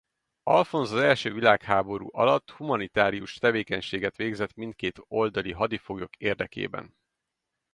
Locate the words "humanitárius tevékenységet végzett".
2.49-4.55